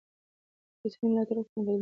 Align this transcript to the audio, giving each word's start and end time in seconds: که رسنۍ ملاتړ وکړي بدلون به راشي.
که 0.79 0.83
رسنۍ 0.85 1.07
ملاتړ 1.11 1.35
وکړي 1.37 1.49
بدلون 1.55 1.65
به 1.67 1.71
راشي. 1.73 1.79